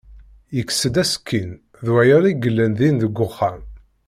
[0.55, 1.49] Yekkes-d asekkin
[1.85, 3.59] d waɣer i yellan din deg uxxam.